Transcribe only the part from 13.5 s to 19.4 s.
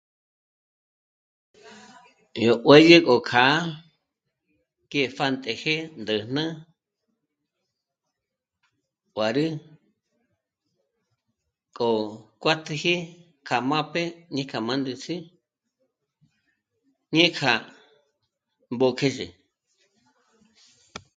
m'âp'e í k'a mándüzü ñé'e kja mbö́khézhe